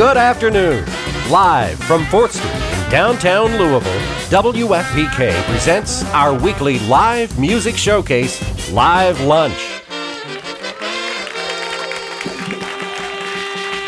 [0.00, 0.86] Good afternoon.
[1.28, 9.20] Live from 4th Street in downtown Louisville, WFPK presents our weekly live music showcase, Live
[9.20, 9.82] Lunch.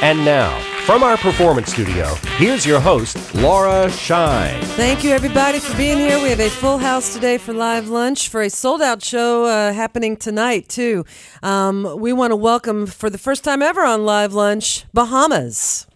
[0.02, 4.60] And now, from our performance studio, here's your host, Laura Shine.
[4.76, 6.20] Thank you, everybody, for being here.
[6.20, 9.73] We have a full house today for live lunch for a sold out show uh,
[9.73, 11.06] happening tonight, too.
[11.42, 15.87] Um, we want to welcome, for the first time ever on Live Lunch, Bahamas.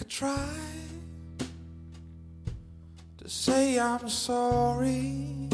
[0.00, 0.48] Could try
[3.18, 5.50] to say I'm sorry,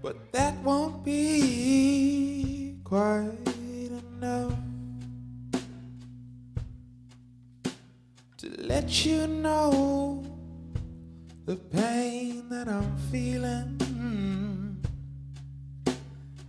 [0.00, 3.28] but that won't be quite
[3.90, 4.54] enough
[8.38, 10.24] to let you know
[11.44, 13.76] the pain that I'm feeling.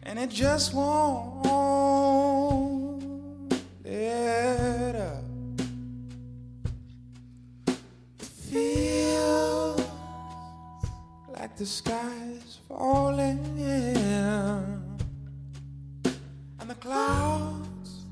[0.04, 1.46] And it just won't
[3.84, 5.17] let up.
[8.52, 9.82] Feels
[11.28, 14.82] like the sky's falling in.
[16.60, 18.06] and the clouds,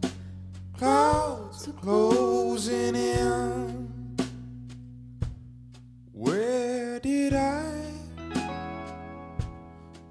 [0.78, 3.88] clouds are closing in.
[6.12, 7.72] Where did I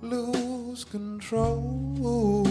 [0.00, 2.44] lose control?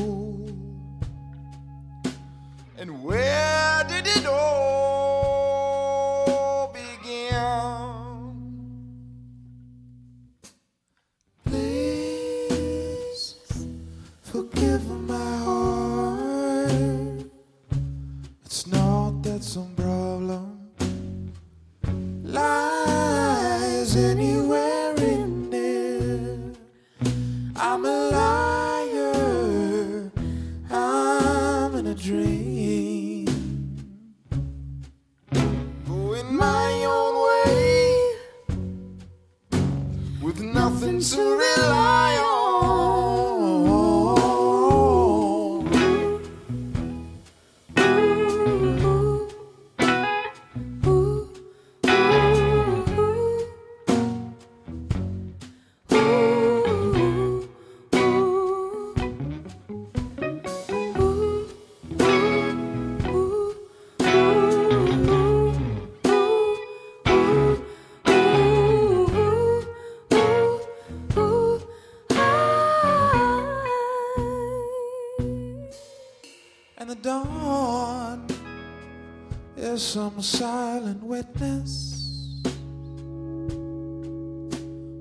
[80.18, 82.40] Is some silent witness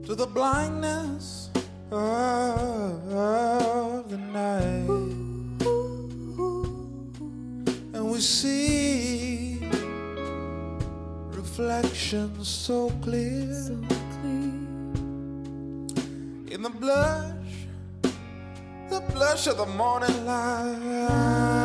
[0.06, 1.50] to the blindness
[1.90, 4.88] of the night.
[7.94, 9.58] And we see
[11.30, 13.78] reflections so clear
[16.50, 17.66] in the blush,
[18.90, 21.61] the blush of the morning light.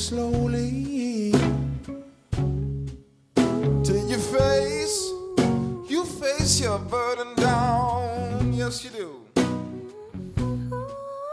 [0.00, 1.30] Slowly
[3.84, 5.12] till you face,
[5.90, 8.54] you face your burden down.
[8.54, 9.20] Yes, you do.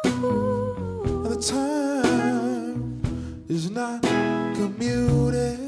[0.04, 3.02] And the time
[3.48, 5.60] is not commuted.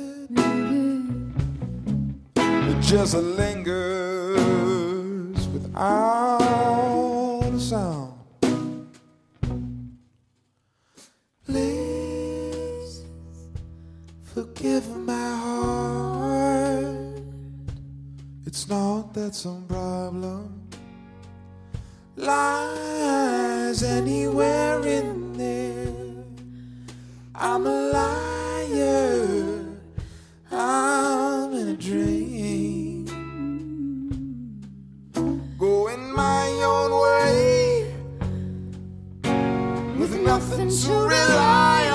[2.36, 4.28] It just lingers
[5.48, 6.29] without
[14.60, 16.84] forgive my heart.
[18.46, 20.70] It's not that some problem
[22.18, 25.94] lies anywhere in there.
[27.34, 29.66] I'm a liar.
[30.52, 33.06] I'm in a dream.
[35.58, 37.94] Going my own way
[39.98, 41.89] with nothing to rely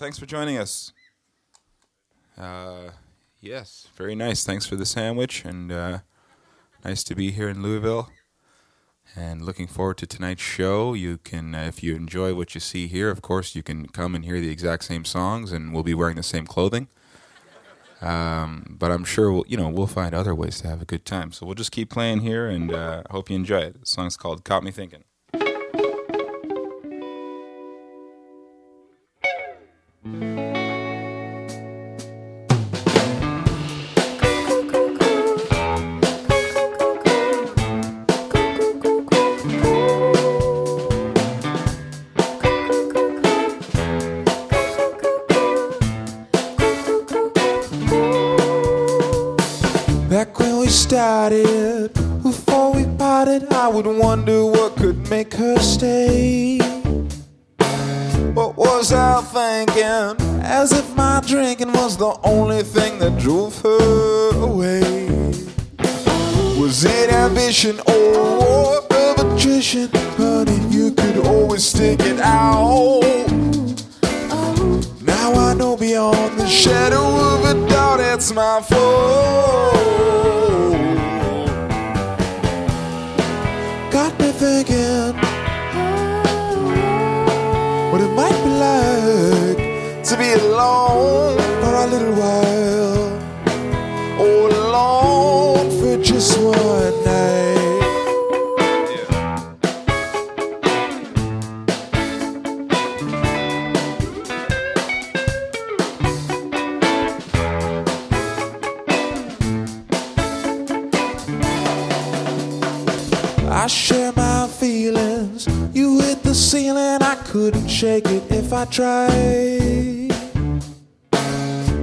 [0.00, 0.94] thanks for joining us.
[2.38, 2.92] Uh,
[3.38, 4.44] yes, very nice.
[4.44, 5.98] Thanks for the sandwich, and uh,
[6.82, 8.08] nice to be here in Louisville.
[9.14, 10.94] And looking forward to tonight's show.
[10.94, 14.14] You can, uh, if you enjoy what you see here, of course, you can come
[14.14, 16.88] and hear the exact same songs, and we'll be wearing the same clothing.
[18.00, 21.04] Um, but I'm sure we'll, you know, we'll find other ways to have a good
[21.04, 21.30] time.
[21.32, 23.80] So we'll just keep playing here, and uh, hope you enjoy it.
[23.80, 25.04] The song's called "Caught Me Thinking."
[30.02, 30.49] Back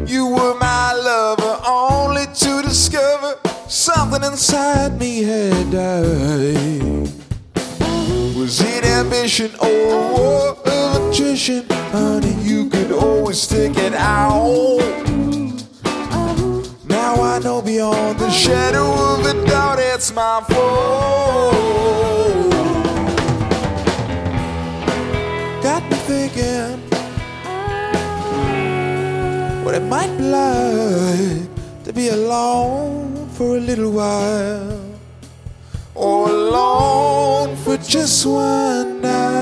[0.07, 7.09] You were my lover, only to discover something inside me had died.
[8.37, 11.65] Was it ambition or attrition?
[11.91, 14.81] Honey, you could always stick it out.
[16.85, 21.67] Now I know beyond the shadow of a doubt it's my fault.
[29.77, 31.47] It might be like
[31.83, 34.81] to be alone for a little while.
[35.93, 39.37] Or alone for just one night.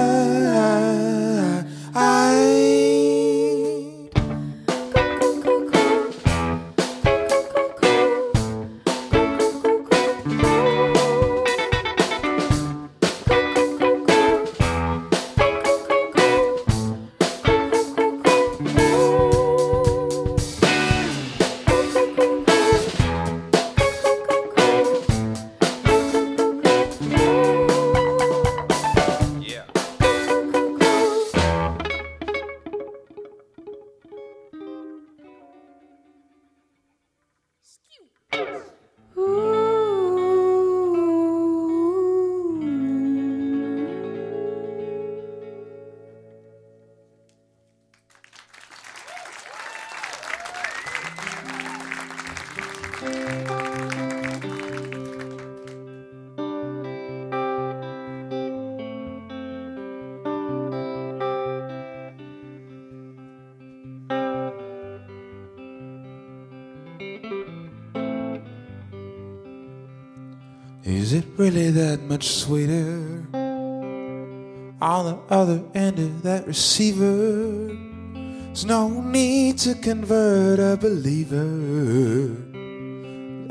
[70.86, 77.74] Is it really that much sweeter on the other end of that receiver?
[78.14, 82.38] There's no need to convert a believer.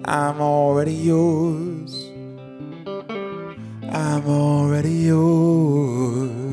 [0.05, 2.09] I'm already yours.
[3.83, 6.44] I'm already yours.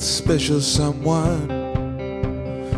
[0.00, 1.48] That special someone.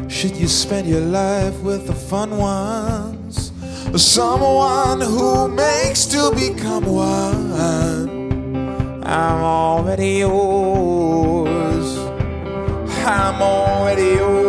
[0.08, 3.52] Should you spend your life with the fun ones?
[3.96, 7.52] Someone who makes to become one?
[9.04, 11.98] I'm already yours.
[13.06, 14.41] I'm already yours.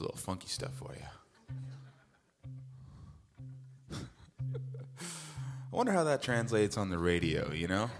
[0.00, 1.04] A little funky stuff for you.
[5.72, 7.90] I wonder how that translates on the radio, you know?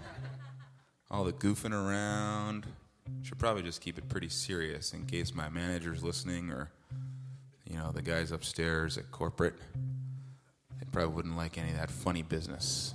[1.09, 2.65] All the goofing around.
[3.23, 6.69] Should probably just keep it pretty serious in case my manager's listening or,
[7.65, 9.55] you know, the guys upstairs at corporate.
[10.79, 12.93] They probably wouldn't like any of that funny business.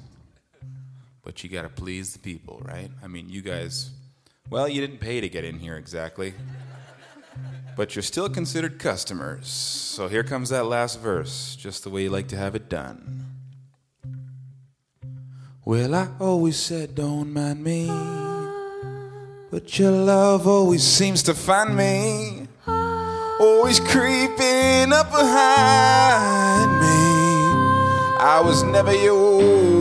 [1.23, 2.91] But you gotta please the people, right?
[3.03, 3.91] I mean, you guys,
[4.51, 6.35] well, you didn't pay to get in here exactly.
[7.77, 9.49] But you're still considered customers.
[9.49, 13.27] So here comes that last verse, just the way you like to have it done.
[15.65, 17.91] Well, I always said don't mind me,
[19.51, 26.97] but your love always seems to find me, always creeping up behind me.
[28.19, 29.76] I was never yours.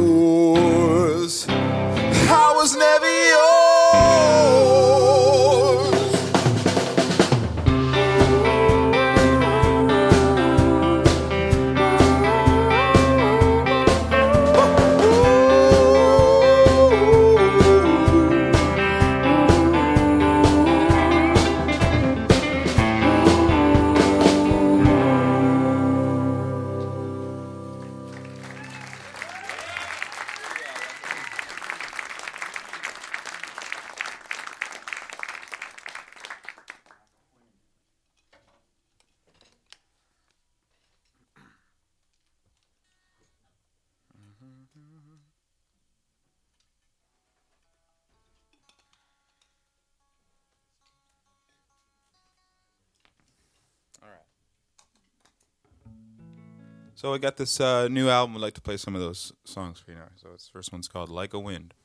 [57.06, 58.36] So I got this uh, new album.
[58.36, 60.08] I'd like to play some of those songs for you now.
[60.16, 61.76] So this first one's called "Like a Wind."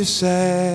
[0.00, 0.69] And if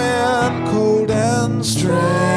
[0.00, 2.27] in cold and strange.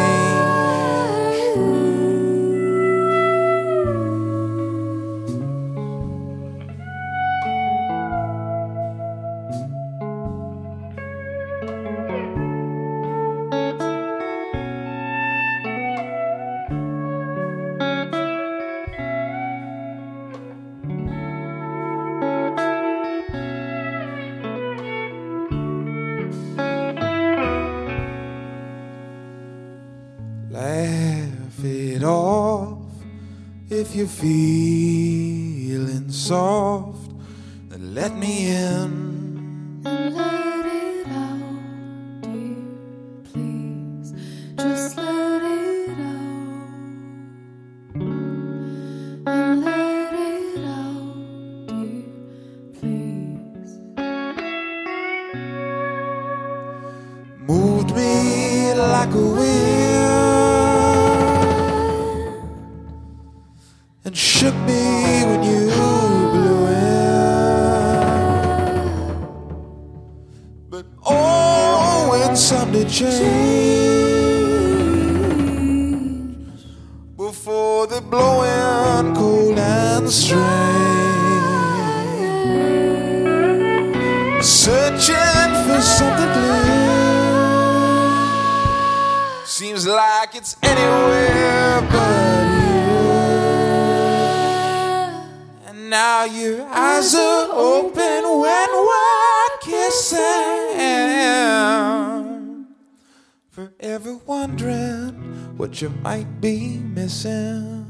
[105.61, 107.80] What you might be missing.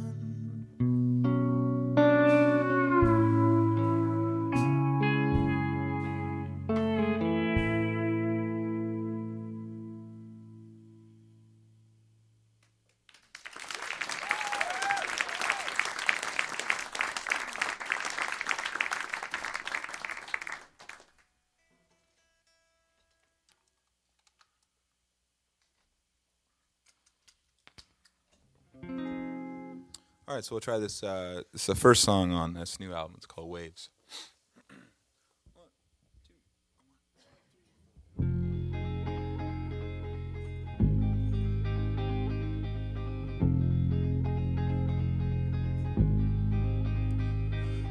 [30.42, 31.04] Right, so we'll try this.
[31.04, 33.14] Uh, it's the first song on this new album.
[33.18, 33.90] It's called Waves.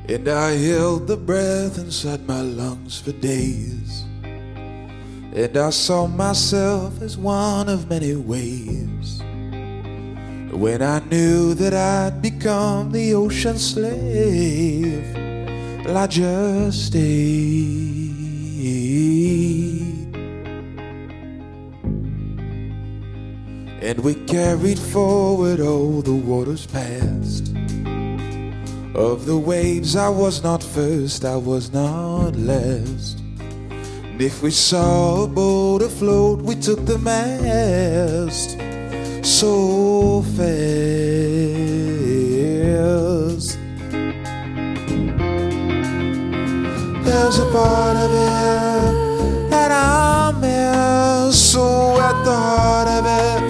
[0.09, 4.03] And I held the breath inside my lungs for days.
[4.25, 9.23] And I saw myself as one of many waves.
[10.53, 15.15] When I knew that I'd become the ocean slave,
[15.85, 18.11] well, I just stayed.
[23.81, 27.55] And we carried forward all the waters past.
[28.97, 33.21] Of the waves, I was not first, I was not last.
[33.39, 38.59] And if we saw a boat afloat, we took the mast
[39.41, 40.61] so fast.
[47.05, 53.41] There's a part of it that I miss, so at the heart of it,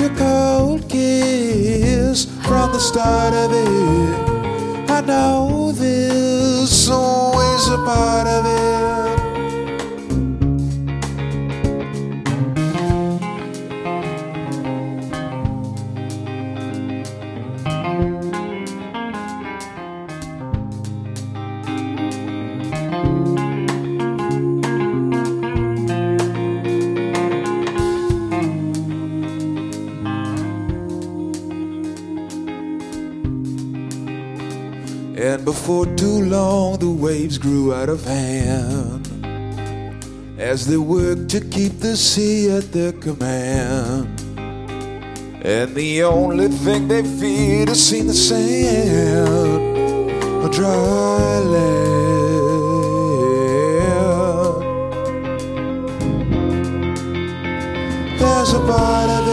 [0.00, 4.90] your cold kiss from the start of it.
[4.90, 8.25] I know there's always a part
[35.46, 39.06] before too long, the waves grew out of hand
[40.40, 44.08] as they worked to keep the sea at their command.
[45.44, 49.62] And the only thing they feared is seeing the sand,
[50.44, 51.96] a dry land.
[58.18, 59.25] There's a part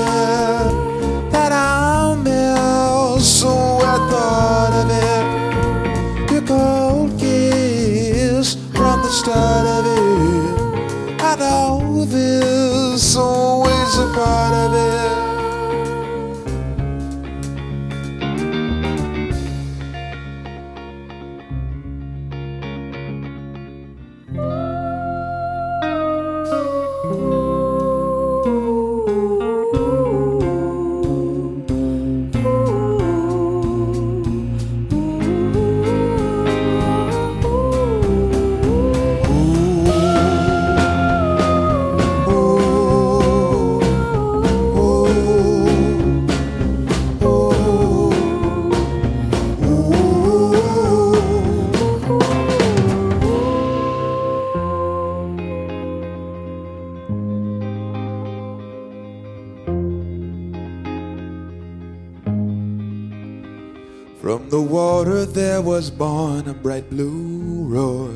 [65.63, 68.13] was born a bright blue roar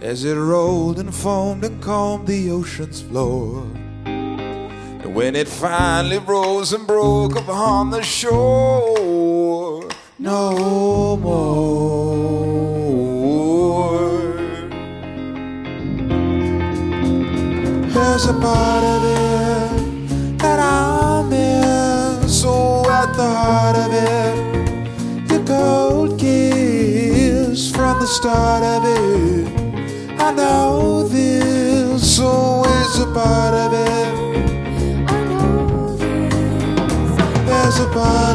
[0.00, 3.66] as it rolled and foamed and combed the ocean's floor.
[4.04, 9.88] And when it finally rose and broke upon the shore,
[10.20, 12.70] no more.
[17.92, 19.19] There's a part of it
[28.10, 29.46] start of it.
[30.18, 34.08] I know this always a part of it.
[35.08, 35.96] I know
[37.46, 38.29] There's a part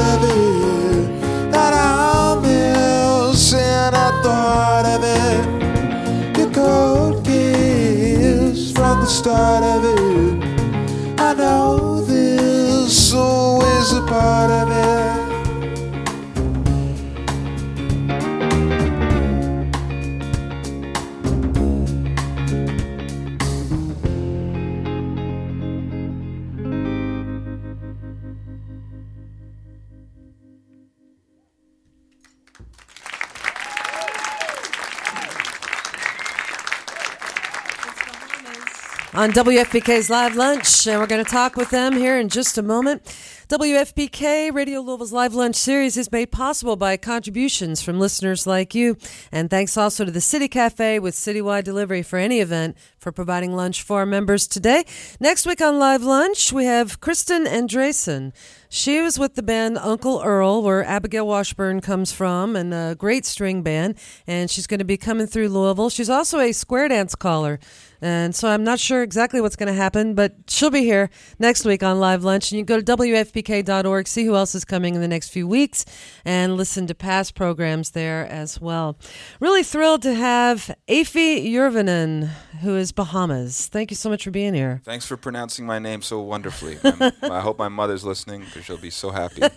[39.15, 42.61] on WFPK's Live Lunch, and we're going to talk with them here in just a
[42.61, 43.01] moment.
[43.47, 48.97] WFPK Radio Louisville's Live Lunch series is made possible by contributions from listeners like you,
[49.31, 53.53] and thanks also to the City Cafe with citywide delivery for any event for providing
[53.53, 54.83] lunch for our members today.
[55.19, 58.33] Next week on Live Lunch, we have Kristin Andreassen.
[58.75, 63.25] She was with the band Uncle Earl, where Abigail Washburn comes from, and a great
[63.25, 63.97] string band.
[64.27, 65.89] And she's going to be coming through Louisville.
[65.89, 67.57] She's also a square dance caller.
[68.01, 71.09] And so I'm not sure exactly what's going to happen, but she'll be here
[71.39, 72.51] next week on Live Lunch.
[72.51, 75.47] And you can go to WFPK.org, see who else is coming in the next few
[75.47, 75.85] weeks,
[76.23, 78.97] and listen to past programs there as well.
[79.39, 82.27] Really thrilled to have Afie Jurvanen,
[82.61, 83.67] who is Bahamas.
[83.67, 84.81] Thank you so much for being here.
[84.83, 86.77] Thanks for pronouncing my name so wonderfully.
[87.23, 89.41] I hope my mother's listening she'll be so happy.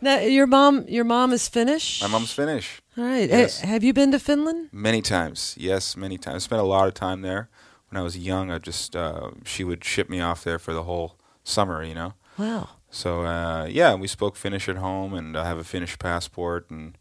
[0.00, 2.02] Now, your mom, your mom is Finnish.
[2.02, 2.82] My mom's Finnish.
[2.98, 3.28] All right.
[3.30, 3.60] Yes.
[3.60, 4.68] Ha- have you been to Finland?
[4.72, 6.42] Many times, yes, many times.
[6.42, 7.48] I spent a lot of time there
[7.88, 8.50] when I was young.
[8.50, 12.14] I just uh, she would ship me off there for the whole summer, you know.
[12.36, 12.70] Wow.
[12.90, 16.98] So uh, yeah, we spoke Finnish at home, and I have a Finnish passport, and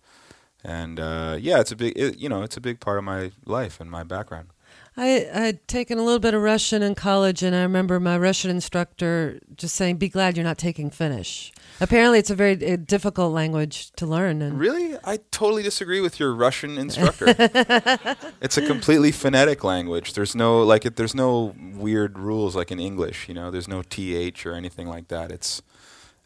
[0.64, 3.32] and uh, yeah, it's a big, it, you know, it's a big part of my
[3.46, 4.50] life and my background.
[4.98, 8.52] I I'd taken a little bit of Russian in college, and I remember my Russian
[8.52, 13.34] instructor just saying, "Be glad you're not taking Finnish." Apparently, it's a very uh, difficult
[13.34, 17.28] language to learn, and Really, I totally disagree with your Russian instructor.
[18.42, 20.14] it's a completely phonetic language.
[20.14, 23.30] There's no like, it, there's no weird rules like in English.
[23.30, 25.32] You know, there's no th or anything like that.
[25.32, 25.62] It's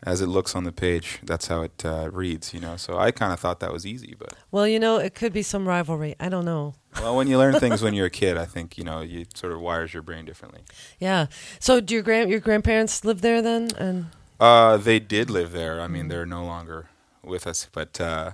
[0.05, 1.19] as it looks on the page.
[1.23, 2.53] That's how it uh, reads.
[2.53, 5.15] You know, so I kind of thought that was easy, but well, you know, it
[5.15, 6.15] could be some rivalry.
[6.19, 6.75] I don't know.
[7.01, 9.51] well, when you learn things when you're a kid, I think you know, you sort
[9.53, 10.61] of wires your brain differently.
[10.99, 11.25] Yeah.
[11.59, 13.69] So, do your grand your grandparents live there then?
[13.77, 14.05] And
[14.39, 15.81] Uh, they did live there.
[15.81, 16.89] I mean, they're no longer
[17.23, 18.31] with us, but uh,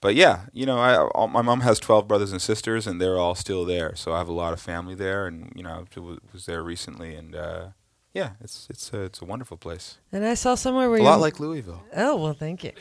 [0.00, 3.18] but yeah, you know, I all, my mom has twelve brothers and sisters, and they're
[3.18, 3.94] all still there.
[3.96, 6.62] So I have a lot of family there, and you know, I was, was there
[6.62, 7.66] recently, and uh,
[8.12, 9.98] yeah, it's it's a, it's a wonderful place.
[10.12, 11.82] and I saw somewhere where you A your lot like Louisville.
[11.96, 12.72] oh well, thank you.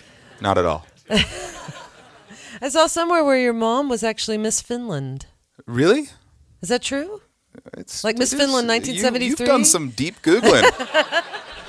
[0.41, 0.85] Not at all.
[2.61, 5.25] I saw somewhere where your mom was actually Miss Finland.
[5.65, 6.09] Really?
[6.61, 7.21] Is that true?
[7.77, 9.27] It's Like Miss Finland, you- 1973?
[9.27, 10.63] You've done some deep googling.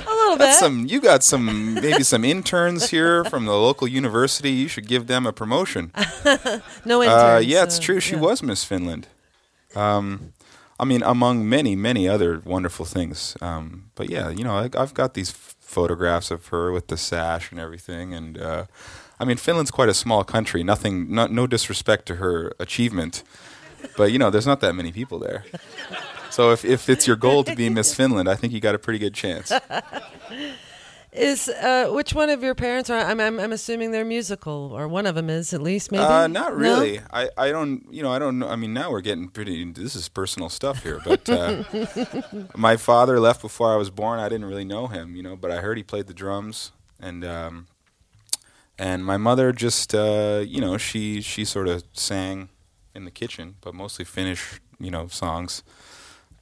[0.06, 0.64] A little That's bit.
[0.64, 0.86] some.
[0.86, 4.50] You got some maybe some interns here from the local university.
[4.50, 5.92] You should give them a promotion.
[6.84, 7.46] no Uh, interns.
[7.46, 8.00] yeah, it's uh, true.
[8.00, 8.20] She yeah.
[8.20, 9.06] was Miss Finland.
[9.76, 10.32] Um,
[10.80, 13.36] I mean, among many, many other wonderful things.
[13.42, 16.96] Um, but yeah, you know, I, I've got these f- photographs of her with the
[16.96, 18.14] sash and everything.
[18.14, 18.64] And uh,
[19.20, 20.64] I mean, Finland's quite a small country.
[20.64, 23.22] Nothing, no, no disrespect to her achievement,
[23.96, 25.44] but you know, there's not that many people there.
[26.30, 28.78] So if, if it's your goal to be Miss Finland, I think you got a
[28.78, 29.52] pretty good chance.
[31.12, 32.98] Is uh, which one of your parents are?
[33.00, 35.90] I'm, I'm I'm assuming they're musical, or one of them is at least.
[35.90, 36.04] Maybe.
[36.04, 36.58] Uh, not No?
[36.58, 37.00] really.
[37.12, 38.48] I, I don't, you know, I don't know.
[38.48, 41.64] I mean, now we're getting pretty, this is personal stuff here, but uh,
[42.56, 44.20] my father left before I was born.
[44.20, 46.70] I didn't really know him, you know, but I heard he played the drums.
[47.00, 47.66] And, um,
[48.78, 52.50] and my mother just, uh, you know, she, she sort of sang
[52.94, 55.64] in the kitchen, but mostly Finnish, you know, songs,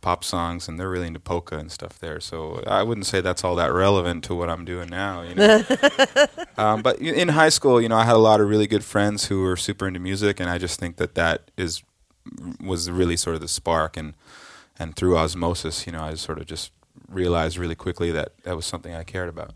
[0.01, 2.21] pop songs, and they're really into polka and stuff there.
[2.21, 5.63] So I wouldn't say that's all that relevant to what I'm doing now, you know.
[6.57, 9.27] Um, but in high school, you know, I had a lot of really good friends
[9.27, 11.85] who were super into music, and I just think that that is
[12.61, 14.15] was really sort of the spark, and
[14.77, 16.73] and through osmosis, you know, I sort of just
[17.09, 19.53] realized really quickly that that was something I cared about.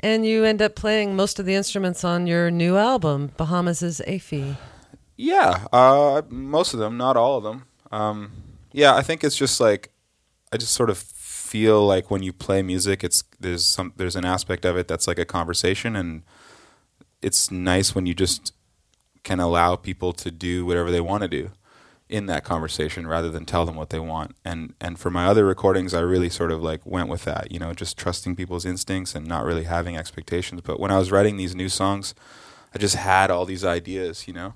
[0.00, 4.00] And you end up playing most of the instruments on your new album, Bahamas is
[4.06, 4.56] Afie.
[5.16, 7.64] Yeah, uh, most of them, not all of them.
[7.90, 8.30] Um,
[8.72, 9.90] yeah, I think it's just like
[10.52, 14.24] I just sort of feel like when you play music, it's there's some there's an
[14.24, 16.22] aspect of it that's like a conversation, and
[17.22, 18.52] it's nice when you just
[19.24, 21.50] can allow people to do whatever they want to do
[22.08, 24.34] in that conversation rather than tell them what they want.
[24.44, 27.58] And and for my other recordings, I really sort of like went with that, you
[27.58, 30.62] know, just trusting people's instincts and not really having expectations.
[30.62, 32.14] But when I was writing these new songs,
[32.74, 34.54] I just had all these ideas, you know.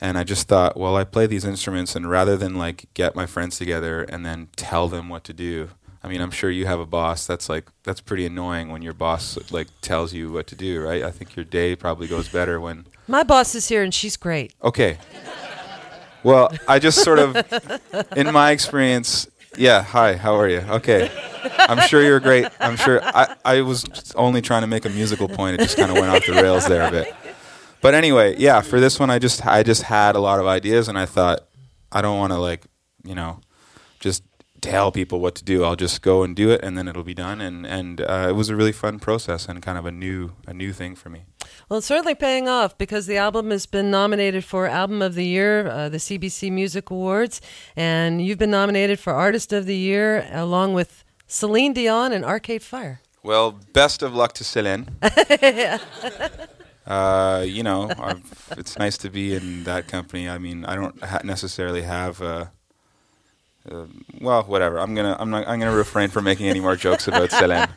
[0.00, 3.26] And I just thought, well, I play these instruments, and rather than like get my
[3.26, 5.70] friends together and then tell them what to do,
[6.02, 7.26] I mean, I'm sure you have a boss.
[7.26, 11.02] That's like that's pretty annoying when your boss like tells you what to do, right?
[11.02, 14.54] I think your day probably goes better when My boss is here, and she's great.
[14.62, 14.96] Okay.
[16.22, 17.36] Well, I just sort of,
[18.16, 19.82] in my experience, yeah.
[19.82, 20.58] Hi, how are you?
[20.58, 21.10] Okay.
[21.58, 22.46] I'm sure you're great.
[22.60, 23.00] I'm sure.
[23.02, 23.84] I, I was
[24.14, 25.54] only trying to make a musical point.
[25.54, 27.14] It just kind of went off the rails there a bit.
[27.80, 28.60] But anyway, yeah.
[28.60, 31.46] For this one, I just I just had a lot of ideas, and I thought
[31.90, 32.64] I don't want to like
[33.04, 33.40] you know
[34.00, 34.22] just
[34.60, 35.64] tell people what to do.
[35.64, 37.40] I'll just go and do it, and then it'll be done.
[37.40, 40.52] And and uh, it was a really fun process and kind of a new a
[40.52, 41.24] new thing for me.
[41.68, 45.24] Well, it's certainly paying off because the album has been nominated for Album of the
[45.24, 47.40] Year, uh, the CBC Music Awards,
[47.76, 52.62] and you've been nominated for Artist of the Year along with Celine Dion and Arcade
[52.62, 53.00] Fire.
[53.22, 54.88] Well, best of luck to Celine.
[56.90, 60.28] uh, you know, I've, it's nice to be in that company.
[60.28, 62.20] I mean, I don't ha- necessarily have.
[62.20, 62.46] Uh,
[63.70, 63.84] uh,
[64.20, 64.80] well, whatever.
[64.80, 67.68] I'm gonna I'm not I'm gonna refrain from making any more jokes about Celine.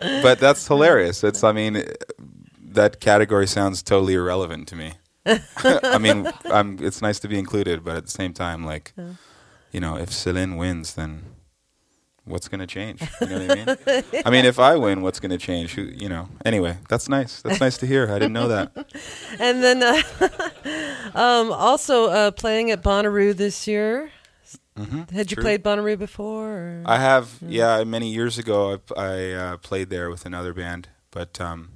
[0.00, 1.24] but that's hilarious.
[1.24, 1.84] It's I mean,
[2.60, 4.92] that category sounds totally irrelevant to me.
[5.56, 8.92] I mean, I'm, it's nice to be included, but at the same time, like,
[9.72, 11.24] you know, if Celine wins, then
[12.28, 13.00] what's going to change?
[13.20, 14.22] You know what I mean?
[14.26, 15.74] I mean, if I win, what's going to change?
[15.74, 16.28] Who, you know?
[16.44, 17.42] Anyway, that's nice.
[17.42, 18.10] That's nice to hear.
[18.10, 18.72] I didn't know that.
[19.40, 20.02] And then uh,
[21.14, 24.10] um, also uh, playing at Bonnaroo this year.
[24.76, 25.42] Mhm, Had you true.
[25.42, 26.48] played Bonnaroo before?
[26.48, 26.82] Or?
[26.86, 27.82] I have, yeah.
[27.84, 31.70] Many years ago, I, I uh, played there with another band, but um,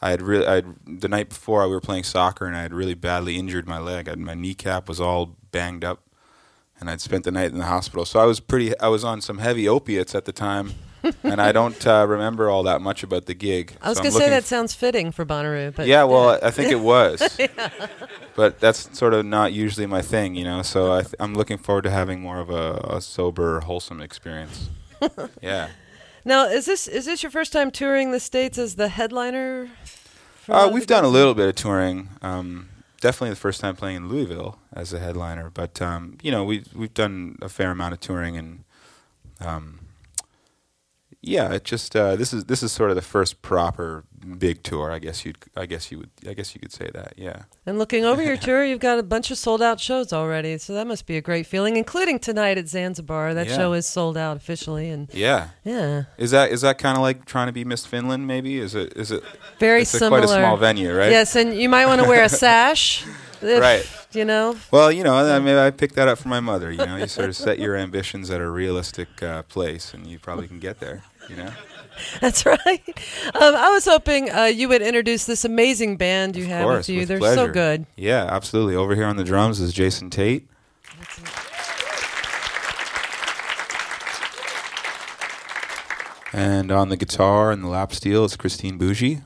[0.00, 2.94] I had really, I the night before we were playing soccer, and I had really
[2.94, 4.08] badly injured my leg.
[4.08, 6.00] I my kneecap was all banged up,
[6.80, 8.04] and I'd spent the night in the hospital.
[8.04, 10.74] So I was pretty, I was on some heavy opiates at the time,
[11.22, 13.76] and I don't uh, remember all that much about the gig.
[13.82, 16.50] I was So going to say that sounds fitting for Bonnaroo, but yeah, well, I
[16.50, 17.38] think it was,
[18.36, 20.62] but that's sort of not usually my thing, you know.
[20.62, 24.68] So I th- I'm looking forward to having more of a, a sober, wholesome experience.
[25.42, 25.68] yeah.
[26.24, 29.70] Now, is this is this your first time touring the states as the headliner?
[30.48, 32.08] Uh, we've done a little bit of touring.
[32.22, 32.68] Um,
[33.00, 36.64] definitely the first time playing in Louisville as a headliner, but um, you know we
[36.74, 38.64] we've done a fair amount of touring and
[39.40, 39.77] um,
[41.20, 44.04] yeah, it just uh, this is this is sort of the first proper
[44.38, 44.90] big tour.
[44.92, 47.14] I guess you would I guess you would I guess you could say that.
[47.16, 47.42] Yeah.
[47.66, 50.74] And looking over your tour, you've got a bunch of sold out shows already, so
[50.74, 53.34] that must be a great feeling, including tonight at Zanzabar.
[53.34, 53.56] That Yeah.
[53.56, 55.48] show is sold out officially, and Yeah.
[55.64, 58.26] yeah, Is that is that kind of like trying to be Miss Finland?
[58.26, 59.22] Maybe is it is it
[59.58, 60.22] very it's a, similar.
[60.22, 61.10] quite a small venue, right?
[61.10, 63.04] Yes, and you might want to wear a sash.
[63.42, 63.88] Right.
[64.12, 66.70] You know, Well, you know, I maybe I picked that up from my mother.
[66.72, 70.18] You know, you sort of set your ambitions at a realistic uh, place, and you
[70.18, 71.02] probably can get there.
[71.28, 71.50] You know.
[72.20, 72.82] that's right.
[73.34, 76.88] Um, I was hoping uh, you would introduce this amazing band you Of have course,
[76.88, 77.00] with you.
[77.00, 77.86] with They're so good.
[77.96, 78.74] Yeah, absolutely.
[78.76, 80.46] Over here on the drums is Jason Tait.
[86.32, 89.20] And on the guitar and the lap steel is Christine Bougie.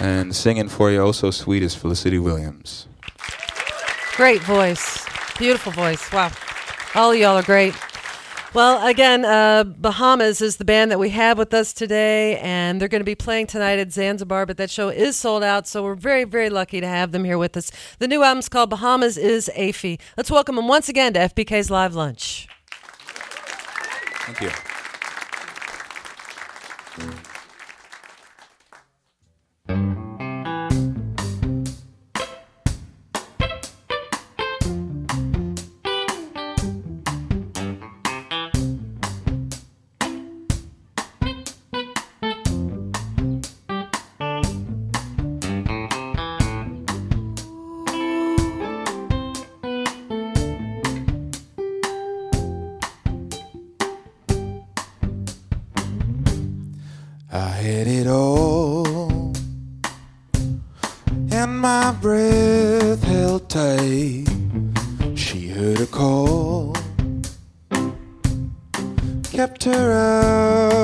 [0.00, 2.86] And singing for you, oh so sweet, is Felicity Williams.
[4.16, 5.06] Great voice.
[5.38, 6.10] Beautiful voice.
[6.10, 6.32] Wow.
[6.94, 7.74] All of y'all are great.
[8.52, 12.88] Well, again, uh, Bahamas is the band that we have with us today, and they're
[12.88, 15.94] going to be playing tonight at Zanzabar, but that show is sold out, so we're
[15.94, 17.70] very, very lucky to have them here with us.
[18.00, 20.00] The new album's called Bahamas is Afie.
[20.16, 22.48] Let's welcome them once again to FBK's Live Lunch.
[24.26, 24.50] Thank you.
[29.70, 30.09] I
[62.30, 64.26] breath held tight.
[65.14, 66.74] She heard a call,
[69.24, 69.86] kept her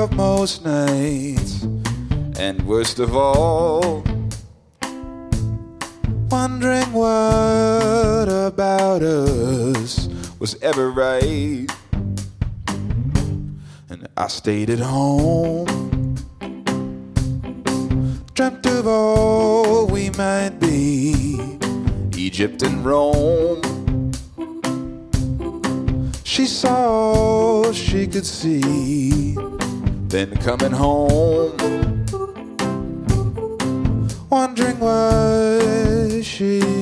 [0.03, 1.63] up most nights,
[2.37, 4.03] and worst of all,
[6.29, 11.67] wondering what about us was ever right.
[13.89, 15.86] And I stayed at home
[18.37, 21.57] dreamt of all we might be
[22.15, 23.63] Egypt and Rome.
[26.23, 29.33] She saw all she could see,
[30.09, 31.57] then coming home,
[34.29, 36.76] wondering why she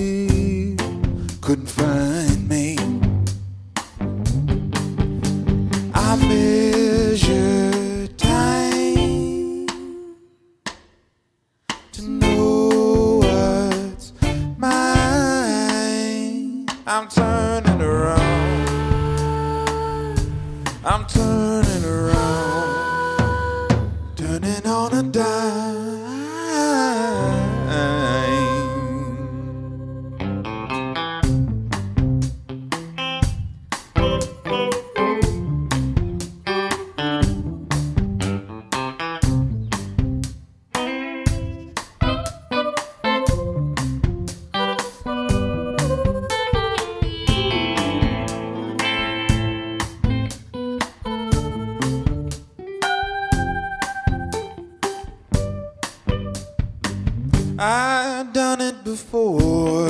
[57.67, 59.89] I've done it before.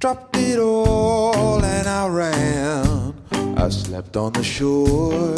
[0.00, 3.14] Dropped it all and I ran.
[3.56, 5.36] I slept on the shore.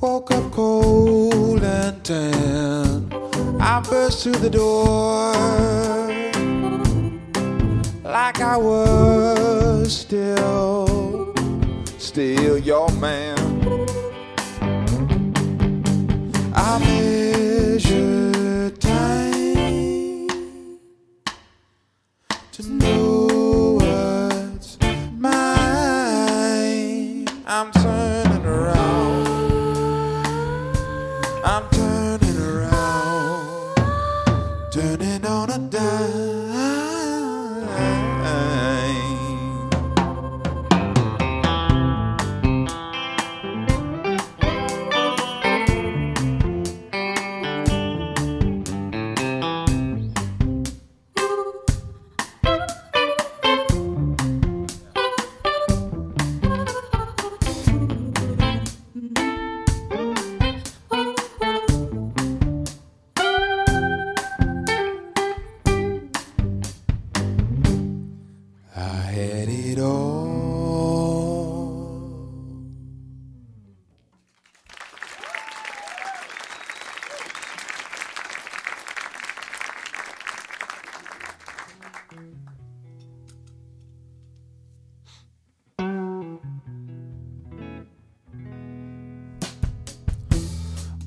[0.00, 3.12] Woke up cold and tan.
[3.60, 5.34] I burst through the door
[8.02, 11.32] like I was still,
[11.96, 13.37] still your man.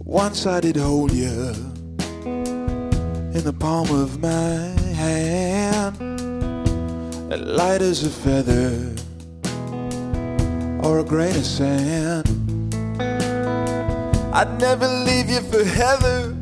[0.03, 1.53] Once I did hold you
[2.25, 4.29] in the palm of my
[4.95, 5.97] hand
[7.37, 8.95] light as a feather
[10.83, 12.27] or a grain of sand.
[14.33, 16.35] I'd never leave you for Heather,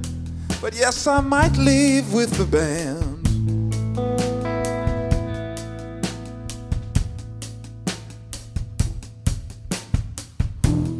[0.61, 3.17] but yes, I might leave with the band.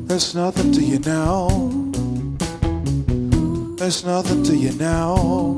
[0.10, 1.89] There's nothing to you now.
[3.80, 5.58] There's nothing to you now.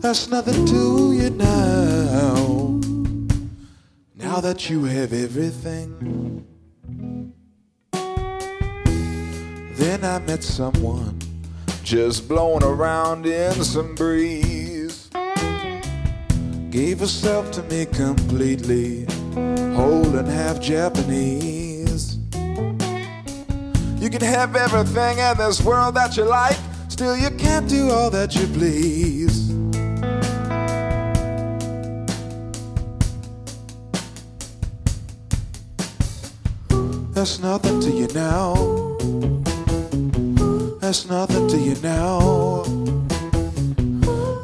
[0.00, 2.78] There's nothing to you now.
[4.14, 6.46] Now that you have everything.
[9.72, 11.18] Then I met someone
[11.82, 15.10] just blowing around in some breeze.
[16.70, 19.06] Gave herself to me completely,
[19.74, 21.57] whole and half Japanese.
[24.00, 26.56] You can have everything in this world that you like,
[26.88, 29.48] still you can't do all that you please.
[37.12, 38.54] That's nothing to you now.
[40.80, 42.62] That's nothing to you now.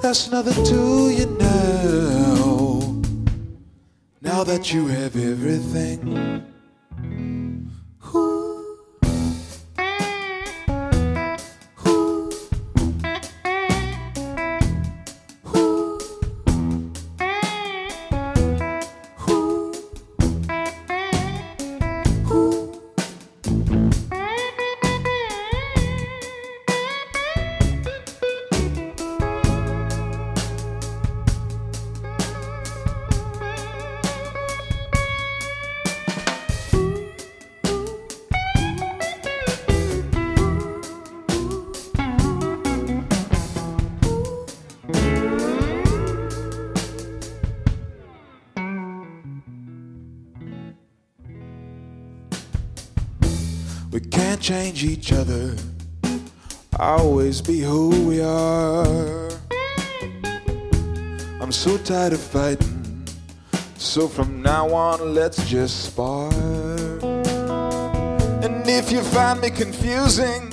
[0.03, 3.03] There's nothing to you now.
[4.21, 6.54] Now that you have everything.
[54.45, 55.57] Change each other,
[56.79, 59.31] always be who we are.
[61.41, 63.07] I'm so tired of fighting,
[63.79, 66.31] so from now on, let's just spar.
[68.45, 70.53] And if you find me confusing,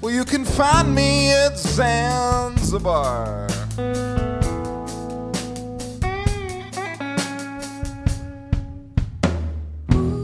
[0.00, 3.46] well, you can find me at Zanzabar.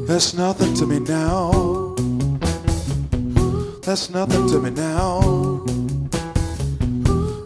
[0.07, 1.94] There's nothing to me now.
[3.85, 5.21] There's nothing to me now.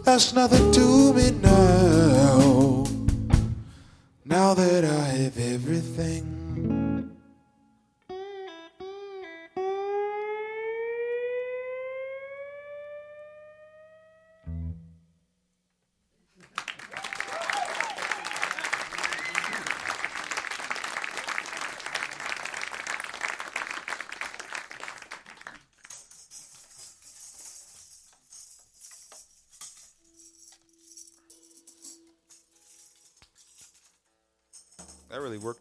[0.05, 2.85] That's nothing to me now.
[4.23, 6.38] Now that I have everything.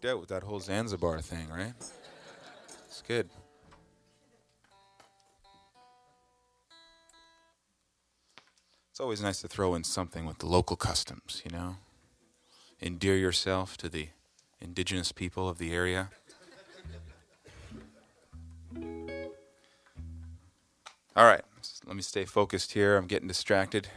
[0.00, 1.72] Worked out with that whole Zanzabar thing, right?
[2.86, 3.28] It's good.
[8.92, 11.78] It's always nice to throw in something with the local customs, you know?
[12.80, 14.10] Endear yourself to the
[14.60, 16.10] indigenous people of the area.
[21.16, 21.42] All right,
[21.86, 22.96] let me stay focused here.
[22.96, 23.88] I'm getting distracted.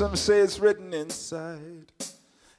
[0.00, 1.92] Some say it's written inside.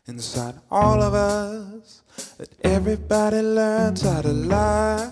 [0.06, 2.04] Inside all of us.
[2.38, 5.12] That everybody learns how to lie.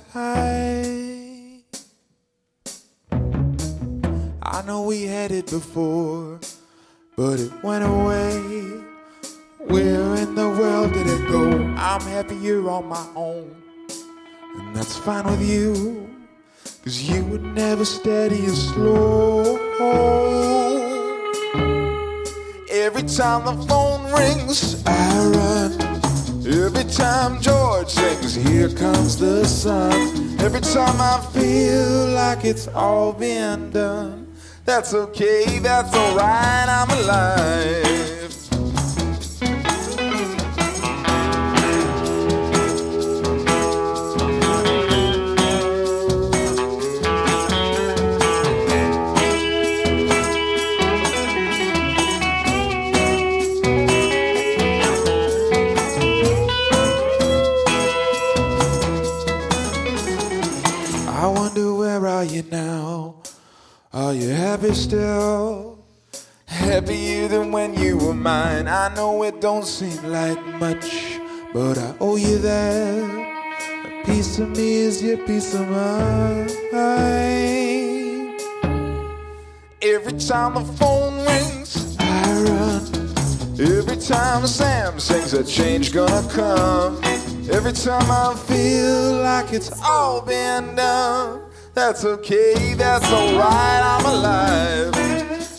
[4.43, 6.39] I know we had it before,
[7.17, 8.38] but it went away.
[9.57, 11.49] Where in the world did it go?
[11.77, 13.59] I'm happier on my own.
[14.55, 16.07] And that's fine with you,
[16.84, 20.68] cause you would never steady and slow.
[22.91, 25.79] Every time the phone rings, I run.
[26.43, 29.93] Every time George sings, here comes the sun.
[30.39, 34.33] Every time I feel like it's all been done,
[34.65, 37.78] that's okay, that's alright, I'm alive.
[64.60, 65.80] Happy still?
[66.45, 68.68] Happier than when you were mine.
[68.68, 71.18] I know it don't seem like much,
[71.53, 73.86] but I owe you that.
[73.86, 76.51] A piece of me is your piece of mind.
[79.82, 82.82] Every time the phone rings, I run.
[83.60, 87.01] Every time Sam sings, a change gonna come.
[87.49, 91.49] Every time I feel like it's all been done,
[91.80, 94.91] that's okay, that's alright, I'm alive.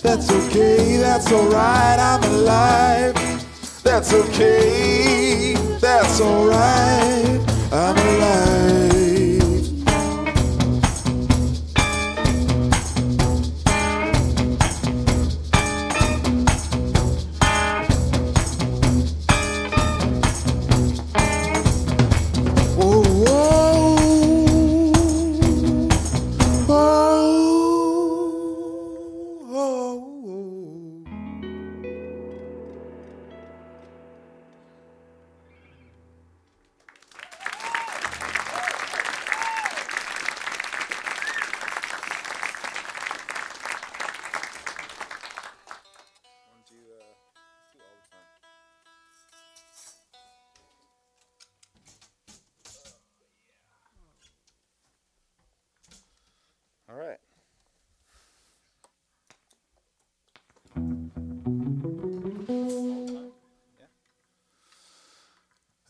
[0.03, 3.15] That's okay, that's alright, I'm alive.
[3.83, 7.41] That's okay, that's alright,
[7.73, 8.90] I'm alive.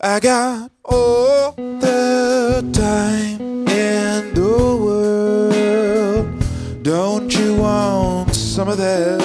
[0.03, 6.83] I got all the time in the world.
[6.83, 9.21] Don't you want some of that?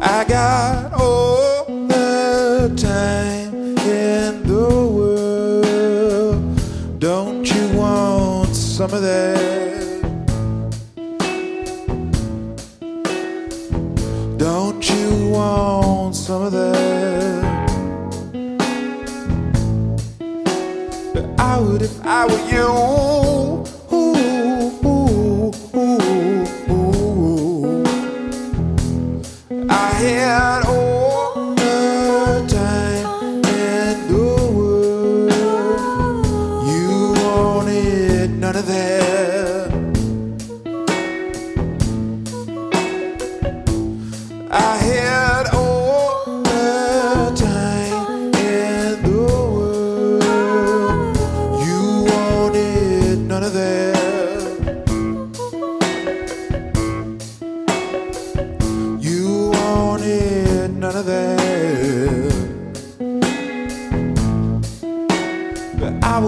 [0.00, 0.83] I got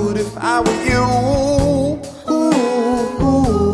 [0.07, 1.03] would if I were you.
[2.31, 3.66] Ooh, ooh.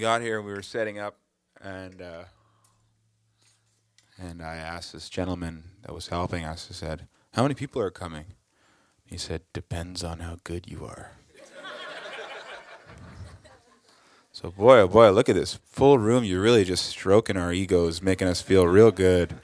[0.00, 1.16] Got here, and we were setting up,
[1.62, 2.24] and uh,
[4.18, 6.68] and I asked this gentleman that was helping us.
[6.70, 8.24] I said, "How many people are coming?"
[9.04, 11.12] He said, "Depends on how good you are."
[14.32, 16.24] so boy, oh boy, look at this full room.
[16.24, 19.36] You're really just stroking our egos, making us feel real good.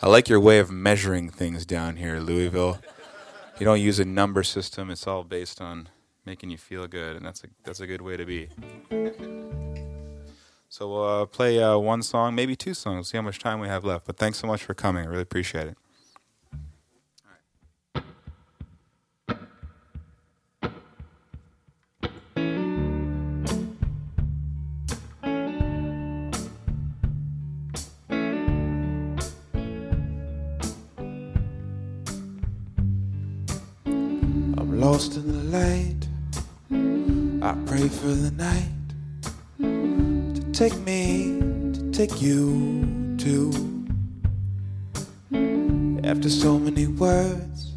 [0.00, 2.78] I like your way of measuring things down here, Louisville.
[3.58, 4.90] You don't use a number system.
[4.90, 5.88] It's all based on
[6.24, 8.48] making you feel good, and that's a that's a good way to be.
[10.70, 13.08] So we'll uh, play uh, one song, maybe two songs.
[13.08, 14.06] See how much time we have left.
[14.06, 15.06] But thanks so much for coming.
[15.06, 15.76] I really appreciate it.
[34.58, 35.94] I'm lost in the light.
[37.42, 38.77] I pray for the night
[40.58, 41.38] take me,
[41.72, 43.52] to take you to.
[46.02, 47.74] After so many words,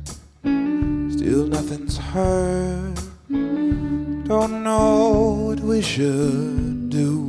[1.13, 2.95] still nothing's heard.
[4.25, 7.27] Don't know what we should do.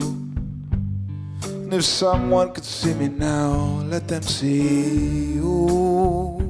[1.45, 6.49] And if someone could see me now, let them see you.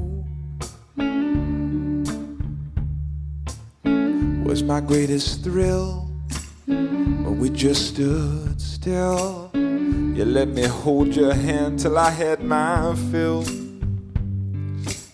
[4.44, 6.08] was my greatest thrill
[6.66, 8.51] when we just stood
[8.82, 9.48] still.
[9.54, 13.44] You let me hold your hand till I had my fill.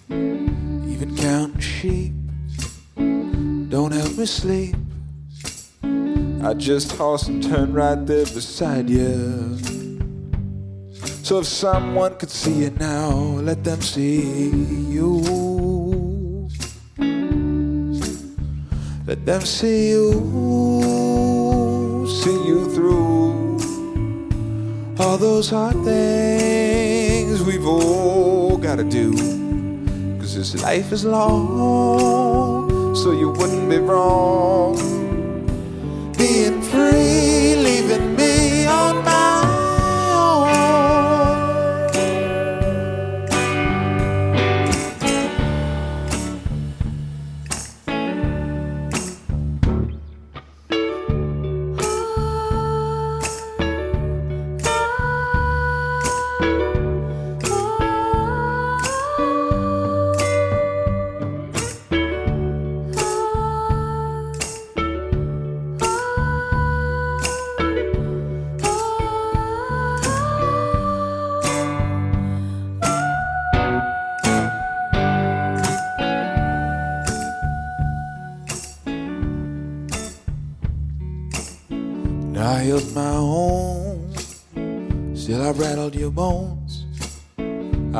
[0.08, 2.14] Even counting sheep
[3.68, 4.74] don't help me sleep.
[6.42, 9.58] I just toss and turn right there beside you.
[11.22, 13.10] So if someone could see you now,
[13.48, 14.48] let them see
[14.96, 16.48] you.
[19.06, 20.12] Let them see you,
[22.22, 23.27] see you through
[25.00, 29.12] all those hard things we've all gotta do.
[30.18, 34.97] Cause this life is long, so you wouldn't be wrong.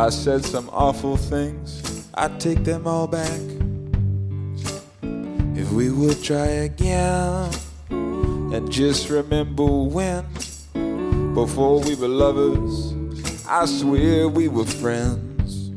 [0.08, 3.42] I said some awful things, I take them all back.
[5.54, 7.52] If we would try again,
[7.90, 10.24] and just remember when,
[11.34, 12.94] before we were lovers,
[13.46, 15.72] I swear we were friends.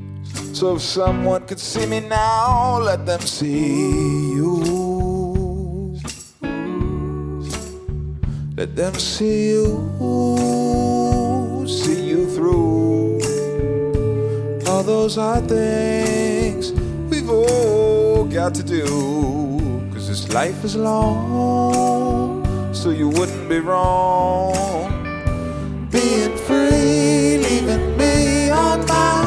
[0.57, 5.99] So if someone could see me now, let them see you.
[8.55, 9.67] Let them see you,
[11.67, 12.70] see you through
[14.84, 16.71] those hard things
[17.09, 18.84] we've all got to do.
[19.93, 24.89] Cause this life is long, so you wouldn't be wrong.
[25.91, 29.20] Being free, leaving me on my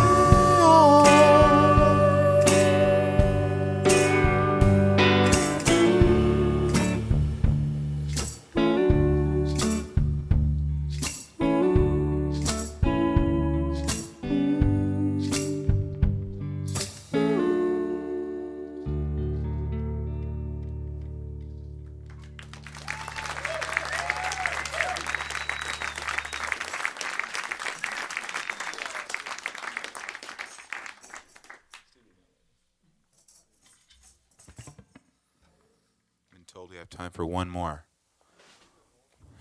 [37.14, 37.84] for one more.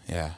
[0.08, 0.34] Yeah.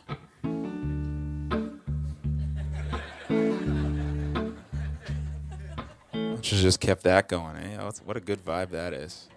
[6.41, 7.91] Should just kept that going, eh?
[8.05, 9.27] What a good vibe that is.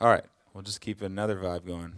[0.00, 0.24] All right,
[0.54, 1.92] we'll just keep another vibe going.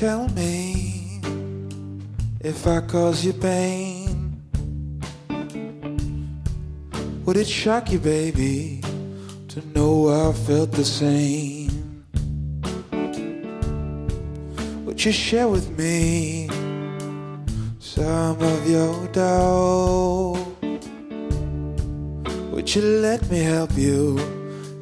[0.00, 1.20] Tell me
[2.40, 4.32] if I cause you pain?
[7.26, 8.80] Would it shock you, baby,
[9.48, 12.06] to know I felt the same?
[14.86, 16.48] Would you share with me
[17.78, 20.46] some of your doubt?
[22.52, 24.18] Would you let me help you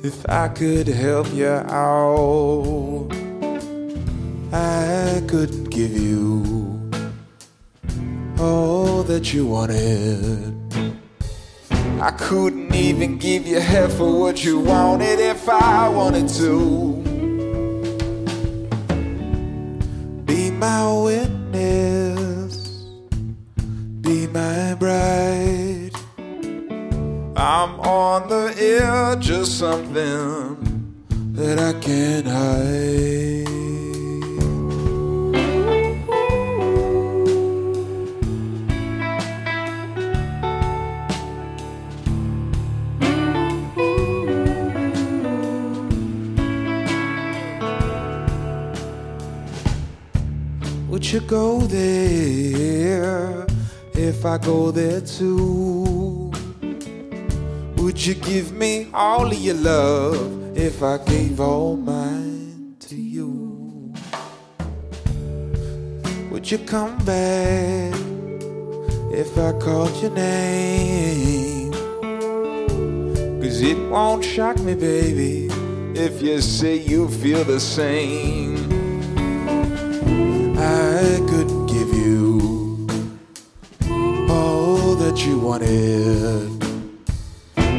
[0.04, 2.87] if I could help you out?
[5.28, 6.90] I couldn't give you
[8.40, 10.54] all that you wanted.
[12.00, 17.02] I couldn't even give you half of what you wanted if I wanted to.
[20.24, 22.56] Be my witness,
[24.00, 25.92] be my bride.
[27.36, 30.56] I'm on the edge of something
[31.34, 32.77] that I can't hide.
[54.42, 56.30] Go there too?
[57.76, 63.92] Would you give me all of your love if I gave all mine to you?
[66.30, 67.94] Would you come back
[69.12, 71.72] if I called your name?
[73.42, 75.48] Cause it won't shock me, baby,
[75.94, 78.56] if you say you feel the same.
[80.58, 81.37] I couldn't
[85.28, 86.64] you wanted.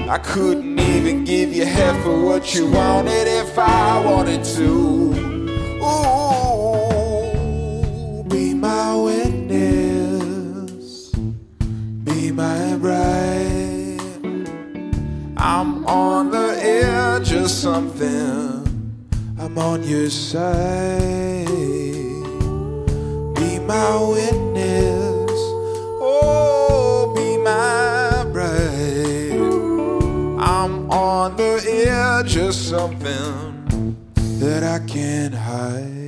[0.08, 4.70] I couldn't even give you half of what you wanted if I wanted to.
[5.84, 7.04] Ooh,
[8.30, 10.32] be my witness,
[12.04, 14.00] be my bride.
[15.38, 18.66] I'm on the edge of something.
[19.40, 21.48] I'm on your side.
[23.36, 25.09] Be my witness.
[32.52, 33.96] Something
[34.40, 35.99] that I can't hide.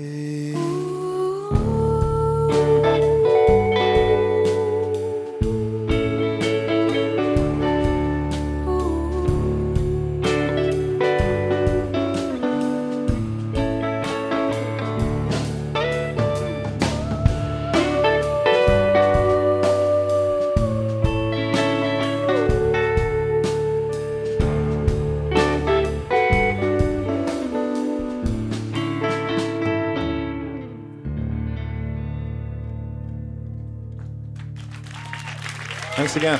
[36.11, 36.39] Thanks again.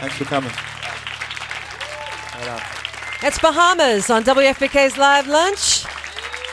[0.00, 0.50] Thanks for coming.
[3.22, 5.86] It's Bahamas on WFPK's Live Lunch.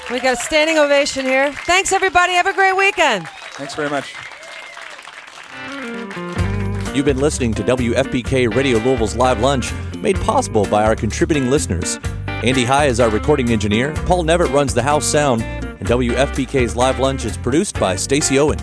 [0.10, 1.52] We got a standing ovation here.
[1.66, 2.32] Thanks, everybody.
[2.34, 3.28] Have a great weekend.
[3.28, 4.16] Thanks very much.
[6.96, 12.00] You've been listening to WFPK Radio Louisville's Live Lunch, made possible by our contributing listeners.
[12.28, 17.00] Andy High is our recording engineer, Paul Nevitt runs the house sound, and WFPK's Live
[17.00, 18.60] Lunch is produced by Stacy Owen.